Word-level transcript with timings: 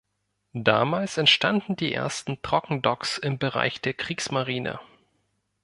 Damals 0.55 1.17
entstanden 1.19 1.75
die 1.75 1.93
ersten 1.93 2.41
Trockendocks 2.41 3.19
im 3.19 3.37
Bereich 3.37 3.81
der 3.81 3.93
Kriegsmarine. 3.93 4.79